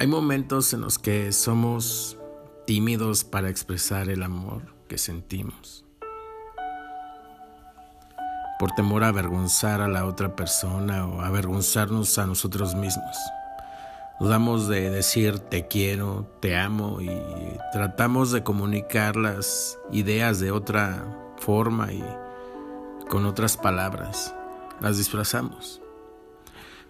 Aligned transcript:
Hay 0.00 0.06
momentos 0.06 0.72
en 0.72 0.80
los 0.80 0.98
que 0.98 1.30
somos 1.30 2.16
tímidos 2.66 3.22
para 3.22 3.50
expresar 3.50 4.08
el 4.08 4.22
amor 4.22 4.62
que 4.88 4.96
sentimos. 4.96 5.84
Por 8.58 8.70
temor 8.70 9.04
a 9.04 9.08
avergonzar 9.08 9.82
a 9.82 9.88
la 9.88 10.06
otra 10.06 10.34
persona 10.36 11.06
o 11.06 11.20
avergonzarnos 11.20 12.16
a 12.16 12.24
nosotros 12.24 12.74
mismos. 12.74 13.14
Dudamos 14.18 14.68
de 14.68 14.88
decir 14.88 15.38
te 15.38 15.66
quiero, 15.66 16.26
te 16.40 16.56
amo 16.56 17.02
y 17.02 17.10
tratamos 17.70 18.32
de 18.32 18.42
comunicar 18.42 19.16
las 19.16 19.78
ideas 19.92 20.40
de 20.40 20.50
otra 20.50 21.04
forma 21.36 21.92
y 21.92 22.02
con 23.10 23.26
otras 23.26 23.58
palabras. 23.58 24.34
Las 24.80 24.96
disfrazamos. 24.96 25.82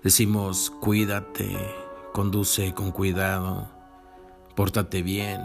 Decimos 0.05 0.71
cuídate, 0.71 1.90
conduce 2.13 2.75
con 2.75 2.93
cuidado, 2.93 3.69
pórtate 4.57 5.03
bien, 5.03 5.43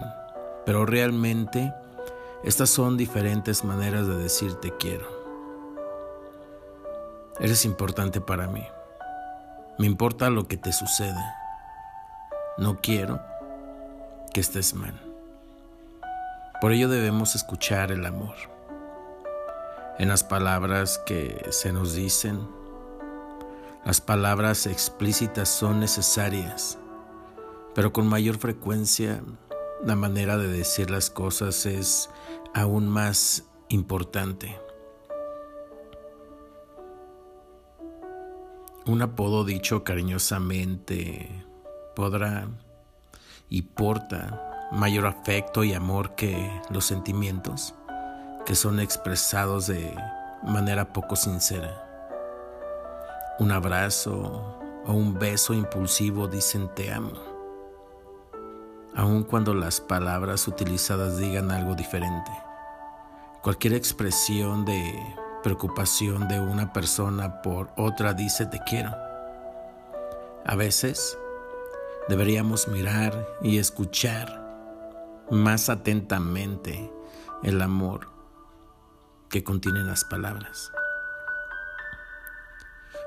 pero 0.66 0.86
realmente 0.86 1.74
estas 2.44 2.70
son 2.70 2.98
diferentes 2.98 3.64
maneras 3.64 4.08
de 4.08 4.18
decir 4.18 4.56
te 4.56 4.76
quiero. 4.78 5.08
Eres 7.40 7.66
importante 7.66 8.22
para 8.22 8.48
mí. 8.48 8.66
Me 9.78 9.88
importa 9.88 10.30
lo 10.30 10.48
que 10.48 10.56
te 10.56 10.72
sucede. 10.72 11.24
No 12.58 12.80
quiero 12.82 13.20
que 14.34 14.40
estés 14.40 14.74
mal. 14.74 14.94
Por 16.62 16.72
ello 16.72 16.88
debemos 16.88 17.36
escuchar 17.36 17.92
el 17.92 18.06
amor. 18.06 18.36
En 20.00 20.08
las 20.08 20.24
palabras 20.24 20.98
que 21.06 21.46
se 21.52 21.74
nos 21.74 21.94
dicen, 21.94 22.48
las 23.86 24.02
palabras 24.02 24.66
explícitas 24.66 25.48
son 25.48 25.80
necesarias, 25.80 26.80
pero 27.76 27.94
con 27.94 28.08
mayor 28.08 28.40
frecuencia 28.40 29.22
la 29.84 29.96
manera 29.96 30.38
de 30.38 30.48
decir 30.48 30.90
las 30.90 31.12
cosas 31.12 31.68
es 31.68 32.10
aún 32.56 32.90
más 32.90 33.44
importante. 33.70 34.60
Un 38.88 39.04
apodo 39.04 39.46
dicho 39.46 39.84
cariñosamente 39.84 41.46
podrá 41.96 42.48
y 43.50 43.62
porta 43.62 44.70
mayor 44.72 45.06
afecto 45.06 45.64
y 45.64 45.74
amor 45.74 46.16
que 46.16 46.52
los 46.72 46.86
sentimientos 46.86 47.76
que 48.48 48.56
son 48.56 48.80
expresados 48.80 49.68
de 49.68 49.94
manera 50.44 50.92
poco 50.92 51.16
sincera. 51.16 51.95
Un 53.38 53.52
abrazo 53.52 54.62
o 54.86 54.94
un 54.94 55.20
beso 55.20 55.54
impulsivo 55.54 56.30
dicen 56.30 56.70
te 56.74 56.94
amo, 56.94 57.12
aun 58.96 59.26
cuando 59.26 59.54
las 59.54 59.82
palabras 59.82 60.48
utilizadas 60.48 61.18
digan 61.18 61.52
algo 61.52 61.76
diferente. 61.76 62.32
Cualquier 63.42 63.74
expresión 63.74 64.64
de 64.64 64.98
preocupación 65.44 66.30
de 66.30 66.40
una 66.40 66.72
persona 66.72 67.42
por 67.42 67.72
otra 67.76 68.14
dice 68.14 68.46
te 68.46 68.62
quiero. 68.62 68.96
A 70.46 70.56
veces 70.56 71.18
deberíamos 72.08 72.70
mirar 72.70 73.28
y 73.42 73.58
escuchar 73.58 74.46
más 75.30 75.68
atentamente 75.68 76.90
el 77.44 77.62
amor 77.62 78.08
que 79.28 79.44
contienen 79.44 79.88
las 79.88 80.06
palabras. 80.06 80.72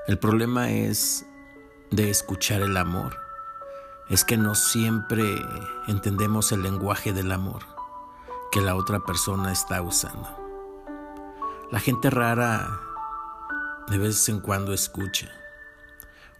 El 0.09 0.17
problema 0.17 0.71
es 0.71 1.27
de 1.91 2.09
escuchar 2.09 2.61
el 2.61 2.77
amor. 2.77 3.15
Es 4.09 4.25
que 4.25 4.37
no 4.37 4.55
siempre 4.55 5.23
entendemos 5.85 6.51
el 6.51 6.63
lenguaje 6.63 7.13
del 7.13 7.31
amor 7.31 7.61
que 8.51 8.59
la 8.59 8.73
otra 8.75 9.01
persona 9.01 9.51
está 9.51 9.83
usando. 9.83 10.27
La 11.71 11.79
gente 11.79 12.09
rara 12.09 12.79
de 13.87 13.99
vez 13.99 14.27
en 14.29 14.39
cuando 14.39 14.73
escucha. 14.73 15.29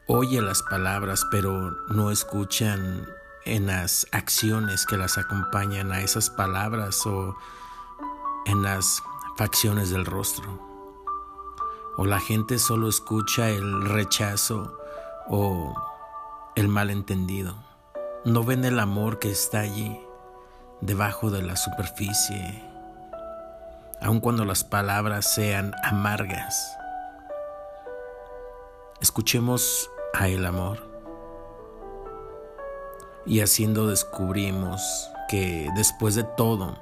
Oye 0.08 0.42
las 0.42 0.64
palabras, 0.64 1.28
pero 1.30 1.70
no 1.90 2.10
escuchan 2.10 3.08
en 3.46 3.68
las 3.68 4.08
acciones 4.12 4.88
que 4.88 4.98
las 4.98 5.20
acompañan 5.20 5.92
a 5.92 6.02
esas 6.02 6.32
palabras 6.32 7.06
o 7.06 7.38
en 8.48 8.64
las 8.64 9.04
facciones 9.38 9.92
del 9.92 10.08
rostro 10.08 10.69
o 12.02 12.06
la 12.06 12.22
gente 12.22 12.60
solo 12.60 12.88
escucha 12.88 13.50
el 13.50 13.82
rechazo 13.82 14.74
o 15.28 15.76
el 16.56 16.70
malentendido. 16.70 17.56
No 18.24 18.46
ven 18.46 18.64
el 18.64 18.80
amor 18.80 19.20
que 19.20 19.30
está 19.30 19.60
allí, 19.60 20.00
debajo 20.80 21.30
de 21.30 21.42
la 21.42 21.58
superficie, 21.58 22.64
aun 24.00 24.22
cuando 24.22 24.46
las 24.46 24.64
palabras 24.64 25.30
sean 25.30 25.74
amargas. 25.84 26.74
Escuchemos 29.02 29.92
a 30.14 30.30
el 30.30 30.46
amor 30.46 30.80
y 33.26 33.42
haciendo 33.42 33.88
descubrimos 33.88 35.12
que 35.28 35.68
después 35.76 36.16
de 36.16 36.24
todo, 36.24 36.78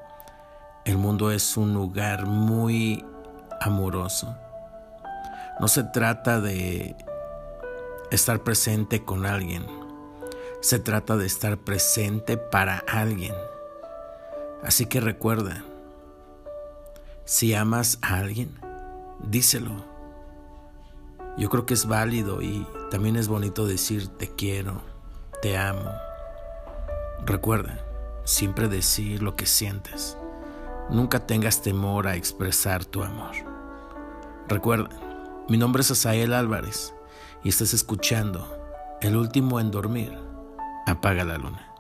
el 0.86 1.00
mundo 1.00 1.32
es 1.32 1.58
un 1.58 1.74
lugar 1.74 2.28
muy 2.28 3.04
amoroso 3.60 4.38
no 5.60 5.68
se 5.68 5.84
trata 5.84 6.40
de 6.40 6.96
estar 8.12 8.44
presente 8.44 9.04
con 9.04 9.26
alguien. 9.26 9.66
Se 10.62 10.80
trata 10.80 11.18
de 11.18 11.26
estar 11.26 11.58
presente 11.58 12.38
para 12.38 12.84
alguien. 12.88 13.34
Así 14.64 14.86
que 14.86 15.00
recuerda, 15.00 15.64
si 17.26 17.54
amas 17.54 18.00
a 18.02 18.18
alguien, 18.18 18.60
díselo. 19.20 19.86
Yo 21.38 21.50
creo 21.50 21.66
que 21.66 21.74
es 21.74 21.88
válido 21.88 22.42
y 22.42 22.66
también 22.90 23.16
es 23.16 23.28
bonito 23.28 23.68
decir 23.68 24.08
te 24.08 24.30
quiero, 24.30 24.82
te 25.42 25.58
amo. 25.58 25.92
Recuerda, 27.26 27.80
siempre 28.26 28.68
decir 28.68 29.22
lo 29.22 29.36
que 29.36 29.46
sientes. 29.46 30.18
Nunca 30.90 31.26
tengas 31.28 31.62
temor 31.62 32.08
a 32.08 32.16
expresar 32.16 32.86
tu 32.86 33.04
amor. 33.04 33.36
Recuerda, 34.48 34.90
mi 35.50 35.58
nombre 35.58 35.82
es 35.82 35.92
Asael 35.92 36.34
Álvarez 36.34 36.94
y 37.44 37.50
estás 37.50 37.74
escuchando 37.74 38.54
El 39.02 39.16
último 39.16 39.60
en 39.60 39.72
dormir. 39.72 40.18
Apaga 40.86 41.24
la 41.24 41.38
luna. 41.38 41.77